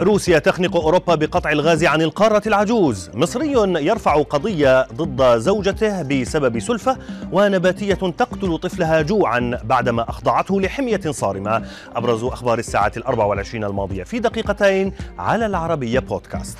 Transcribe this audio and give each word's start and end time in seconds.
روسيا 0.00 0.38
تخنق 0.38 0.76
أوروبا 0.76 1.14
بقطع 1.14 1.52
الغاز 1.52 1.84
عن 1.84 2.02
القارة 2.02 2.42
العجوز، 2.46 3.10
مصري 3.14 3.52
يرفع 3.86 4.22
قضية 4.22 4.86
ضد 4.86 5.38
زوجته 5.38 6.02
بسبب 6.02 6.58
سلفة 6.58 6.98
ونباتية 7.32 7.94
تقتل 7.94 8.58
طفلها 8.58 9.02
جوعا 9.02 9.58
بعدما 9.64 10.10
أخضعته 10.10 10.60
لحمية 10.60 11.00
صارمة، 11.10 11.62
أبرز 11.96 12.24
أخبار 12.24 12.58
الساعة 12.58 12.92
الأربع 12.96 13.24
والعشرين 13.24 13.64
الماضية 13.64 14.02
في 14.02 14.18
دقيقتين 14.18 14.92
على 15.18 15.46
العربية 15.46 15.98
بودكاست. 15.98 16.58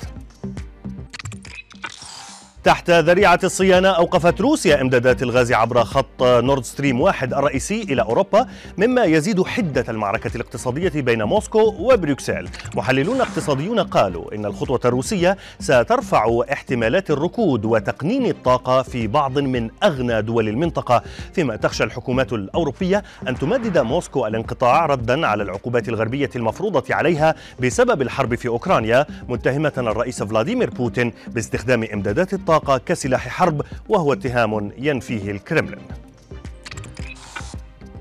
تحت 2.67 2.89
ذريعة 2.89 3.39
الصيانة 3.43 3.89
أوقفت 3.89 4.41
روسيا 4.41 4.81
إمدادات 4.81 5.23
الغاز 5.23 5.51
عبر 5.51 5.83
خط 5.83 6.23
نورد 6.23 6.63
ستريم 6.63 7.01
واحد 7.01 7.33
الرئيسي 7.33 7.81
إلى 7.81 8.01
أوروبا 8.01 8.47
مما 8.77 9.03
يزيد 9.03 9.43
حدة 9.43 9.85
المعركة 9.89 10.31
الاقتصادية 10.35 11.01
بين 11.01 11.23
موسكو 11.23 11.59
وبروكسل. 11.59 12.49
محللون 12.75 13.21
اقتصاديون 13.21 13.79
قالوا 13.79 14.35
إن 14.35 14.45
الخطوة 14.45 14.79
الروسية 14.85 15.37
سترفع 15.59 16.41
احتمالات 16.53 17.11
الركود 17.11 17.65
وتقنين 17.65 18.25
الطاقة 18.25 18.81
في 18.81 19.07
بعض 19.07 19.39
من 19.39 19.69
أغنى 19.83 20.21
دول 20.21 20.47
المنطقة. 20.47 21.03
فيما 21.33 21.55
تخشى 21.55 21.83
الحكومات 21.83 22.33
الأوروبية 22.33 23.03
أن 23.27 23.37
تمدد 23.39 23.77
موسكو 23.77 24.27
الانقطاع 24.27 24.85
ردا 24.85 25.27
على 25.27 25.43
العقوبات 25.43 25.89
الغربية 25.89 26.29
المفروضة 26.35 26.95
عليها 26.95 27.35
بسبب 27.59 28.01
الحرب 28.01 28.35
في 28.35 28.47
أوكرانيا 28.47 29.05
متهمة 29.29 29.73
الرئيس 29.77 30.23
فلاديمير 30.23 30.69
بوتين 30.69 31.13
باستخدام 31.27 31.83
إمدادات 31.83 32.33
الطاقة 32.33 32.56
الطاقة 32.57 32.77
كسلاح 32.85 33.27
حرب 33.27 33.61
وهو 33.89 34.13
اتهام 34.13 34.71
ينفيه 34.77 35.31
الكرملين. 35.31 36.06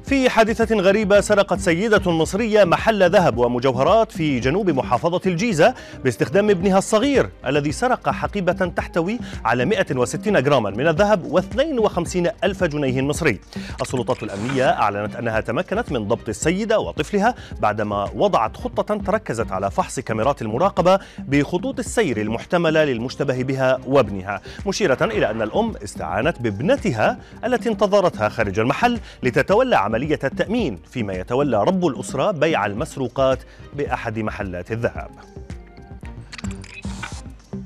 في 0.06 0.30
حادثة 0.30 0.76
غريبة 0.76 1.20
سرقت 1.20 1.60
سيدة 1.60 2.10
مصرية 2.12 2.64
محل 2.64 3.10
ذهب 3.10 3.38
ومجوهرات 3.38 4.12
في 4.12 4.40
جنوب 4.40 4.70
محافظة 4.70 5.20
الجيزة 5.26 5.74
باستخدام 6.04 6.50
ابنها 6.50 6.78
الصغير 6.78 7.30
الذي 7.46 7.72
سرق 7.72 8.10
حقيبة 8.10 8.52
تحتوي 8.52 9.18
على 9.44 9.64
160 9.64 10.42
جراما 10.42 10.70
من 10.70 10.88
الذهب 10.88 11.40
و52 11.40 12.44
ألف 12.44 12.64
جنيه 12.64 13.02
مصري. 13.02 13.40
السلطات 13.82 14.22
الأمنية 14.22 14.70
أعلنت 14.70 15.16
أنها 15.16 15.40
تمكنت 15.40 15.92
من 15.92 16.08
ضبط 16.08 16.28
السيدة 16.28 16.78
وطفلها 16.80 17.34
بعدما 17.60 18.10
وضعت 18.14 18.56
خطة 18.56 18.96
تركزت 18.96 19.52
على 19.52 19.70
فحص 19.70 20.00
كاميرات 20.00 20.42
المراقبة 20.42 20.98
بخطوط 21.18 21.78
السير 21.78 22.20
المحتملة 22.20 22.84
للمشتبه 22.84 23.42
بها 23.42 23.78
وابنها 23.86 24.40
مشيرة 24.66 24.98
إلى 25.02 25.30
أن 25.30 25.42
الأم 25.42 25.72
استعانت 25.84 26.42
بابنتها 26.42 27.18
التي 27.44 27.68
انتظرتها 27.68 28.28
خارج 28.28 28.58
المحل 28.58 28.98
لتتولى 29.22 29.76
عمل 29.76 29.95
عملية 29.96 30.18
التأمين 30.24 30.78
فيما 30.90 31.12
يتولى 31.12 31.64
رب 31.64 31.86
الأسرة 31.86 32.30
بيع 32.30 32.66
المسروقات 32.66 33.38
بأحد 33.76 34.18
محلات 34.18 34.72
الذهب. 34.72 35.10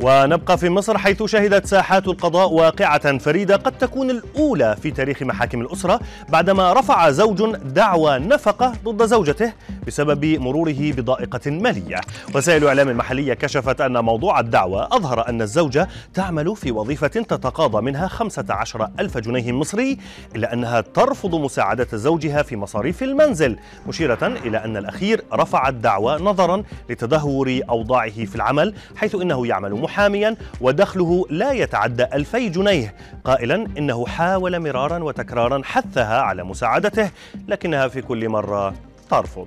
ونبقى 0.02 0.58
في 0.58 0.68
مصر 0.68 0.98
حيث 0.98 1.22
شهدت 1.22 1.66
ساحات 1.66 2.08
القضاء 2.08 2.52
واقعة 2.52 3.18
فريدة 3.18 3.56
قد 3.56 3.78
تكون 3.78 4.10
الأولى 4.10 4.76
في 4.82 4.90
تاريخ 4.90 5.22
محاكم 5.22 5.60
الأسرة 5.60 6.00
بعدما 6.28 6.72
رفع 6.72 7.10
زوج 7.10 7.56
دعوى 7.56 8.18
نفقة 8.18 8.72
ضد 8.84 9.06
زوجته 9.06 9.52
بسبب 9.86 10.24
مروره 10.24 10.74
بضائقة 10.92 11.50
مالية. 11.50 12.00
وسائل 12.34 12.66
إعلام 12.66 12.96
محلية 12.96 13.34
كشفت 13.34 13.80
أن 13.80 13.98
موضوع 14.04 14.40
الدعوى 14.40 14.88
أظهر 14.92 15.28
أن 15.28 15.42
الزوجة 15.42 15.88
تعمل 16.14 16.56
في 16.56 16.72
وظيفة 16.72 17.06
تتقاضى 17.06 17.82
منها 17.82 18.08
15 18.08 18.88
ألف 19.00 19.18
جنيه 19.18 19.52
مصري 19.52 19.98
إلا 20.36 20.52
أنها 20.52 20.80
ترفض 20.80 21.34
مساعدة 21.34 21.86
زوجها 21.92 22.42
في 22.42 22.56
مصاريف 22.56 23.02
المنزل 23.02 23.56
مشيرة 23.88 24.26
إلى 24.44 24.64
أن 24.64 24.76
الأخير 24.76 25.24
رفع 25.32 25.68
الدعوى 25.68 26.16
نظرا 26.20 26.62
لتدهور 26.90 27.60
أوضاعه 27.70 28.24
في 28.24 28.36
العمل 28.36 28.74
حيث 28.96 29.14
إنه 29.14 29.46
يعمل 29.46 29.72
محاميا 29.90 30.36
ودخله 30.60 31.26
لا 31.30 31.52
يتعدى 31.52 32.04
ألفي 32.04 32.48
جنيه. 32.48 32.94
قائلا 33.24 33.66
إنه 33.78 34.06
حاول 34.06 34.60
مرارا 34.60 35.04
وتكرارا 35.04 35.60
حثها 35.64 36.20
على 36.20 36.44
مساعدته 36.44 37.10
لكنها 37.48 37.88
في 37.88 38.02
كل 38.02 38.28
مرة 38.28 38.74
ترفض. 39.10 39.46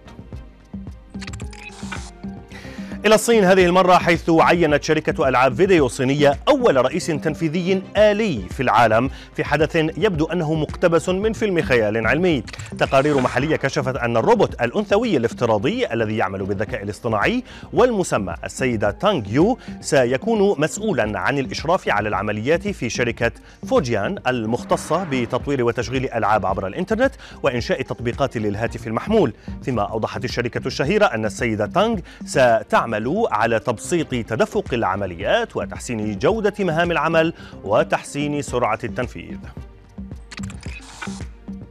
إلى 3.05 3.15
الصين 3.15 3.43
هذه 3.43 3.65
المرة 3.65 3.97
حيث 3.97 4.29
عينت 4.29 4.83
شركة 4.83 5.29
ألعاب 5.29 5.53
فيديو 5.53 5.87
صينية 5.87 6.37
أول 6.47 6.85
رئيس 6.85 7.05
تنفيذي 7.05 7.81
آلي 7.97 8.41
في 8.49 8.63
العالم 8.63 9.09
في 9.35 9.43
حدث 9.43 9.75
يبدو 9.75 10.25
أنه 10.25 10.53
مقتبس 10.53 11.09
من 11.09 11.33
فيلم 11.33 11.61
خيال 11.61 12.07
علمي. 12.07 12.43
تقارير 12.77 13.19
محلية 13.19 13.55
كشفت 13.55 13.95
أن 13.95 14.17
الروبوت 14.17 14.61
الأنثوي 14.61 15.17
الافتراضي 15.17 15.87
الذي 15.93 16.17
يعمل 16.17 16.43
بالذكاء 16.43 16.83
الاصطناعي 16.83 17.43
والمسمى 17.73 18.35
السيدة 18.43 18.91
تانغ 18.91 19.23
يو 19.29 19.57
سيكون 19.81 20.61
مسؤولا 20.61 21.19
عن 21.19 21.39
الإشراف 21.39 21.89
على 21.89 22.09
العمليات 22.09 22.67
في 22.67 22.89
شركة 22.89 23.31
فوجيان 23.67 24.17
المختصة 24.27 25.07
بتطوير 25.11 25.63
وتشغيل 25.63 26.09
ألعاب 26.13 26.45
عبر 26.45 26.67
الإنترنت 26.67 27.13
وإنشاء 27.43 27.81
تطبيقات 27.81 28.37
للهاتف 28.37 28.87
المحمول. 28.87 29.33
فيما 29.63 29.81
أوضحت 29.81 30.25
الشركة 30.25 30.67
الشهيرة 30.67 31.05
أن 31.05 31.25
السيدة 31.25 31.65
تانغ 31.65 31.99
ستعمل 32.25 32.92
يعمل 32.93 33.27
على 33.31 33.59
تبسيط 33.59 34.09
تدفق 34.09 34.73
العمليات 34.73 35.55
وتحسين 35.55 36.19
جودة 36.19 36.53
مهام 36.59 36.91
العمل 36.91 37.33
وتحسين 37.63 38.41
سرعة 38.41 38.79
التنفيذ. 38.83 39.37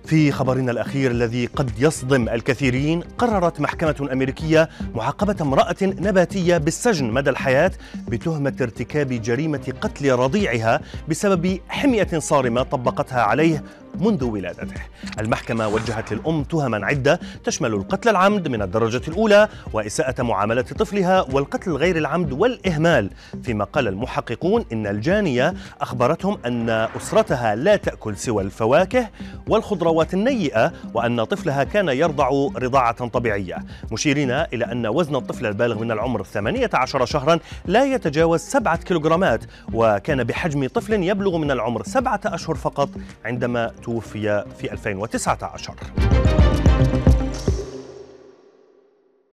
في 0.05 0.33
خبرنا 0.33 0.73
الأخير 0.73 1.11
الذي 1.11 1.47
قد 1.47 1.71
يصدم 1.79 2.29
الكثيرين 2.29 3.01
قررت 3.01 3.61
محكمة 3.61 4.09
أمريكية 4.13 4.69
معاقبة 4.95 5.37
امرأة 5.41 5.77
نباتية 5.83 6.57
بالسجن 6.59 7.11
مدى 7.11 7.31
الحياة 7.31 7.73
بتهمة 8.09 8.57
ارتكاب 8.61 9.09
جريمة 9.09 9.73
قتل 9.81 10.13
رضيعها 10.13 10.81
بسبب 11.09 11.59
حمية 11.69 12.09
صارمة 12.19 12.63
طبقتها 12.63 13.23
عليه 13.23 13.65
منذ 14.01 14.25
ولادته. 14.25 14.81
المحكمة 15.21 15.69
وجهت 15.69 16.13
للأم 16.13 16.43
تهما 16.45 16.87
عدة 16.87 17.21
تشمل 17.45 17.75
القتل 17.75 18.09
العمد 18.09 18.49
من 18.49 18.63
الدرجة 18.63 19.03
الأولى 19.09 19.49
وإساءة 19.73 20.23
معاملة 20.23 20.63
طفلها 20.63 21.27
والقتل 21.33 21.73
غير 21.73 21.97
العمد 21.97 22.33
والإهمال. 22.33 23.11
فيما 23.43 23.65
قال 23.65 23.89
المحققون 23.89 24.65
إن 24.73 24.87
الجانية 24.87 25.55
أخبرتهم 25.81 26.39
أن 26.47 26.71
أسرتها 26.71 27.55
لا 27.55 27.77
تأكل 27.77 28.17
سوى 28.17 28.43
الفواكه 28.43 29.09
والخضروات 29.49 30.15
النيئة 30.15 30.73
وأن 30.95 31.25
طفلها 31.25 31.65
كان 31.65 31.89
يرضع 31.89 32.29
رضاعة 32.57 33.09
طبيعية. 33.09 33.57
مشيرين 33.93 34.31
إلى 34.31 34.65
أن 34.65 34.87
وزن 34.87 35.17
الطفل 35.17 35.47
البالغ 35.47 35.79
من 35.79 35.91
العمر 35.91 36.23
18 36.25 37.07
شهرا 37.07 37.39
لا 37.67 37.85
يتجاوز 37.85 38.41
7 38.41 38.77
كيلوغرامات 38.77 39.41
وكان 39.73 40.25
بحجم 40.25 40.69
طفل 40.69 40.93
يبلغ 40.93 41.37
من 41.39 41.51
العمر 41.51 41.83
سبعة 41.83 42.21
أشهر 42.25 42.55
فقط 42.57 42.89
عندما 43.25 43.71
توفي 43.83 44.45
في 44.59 44.73
2019 44.73 45.75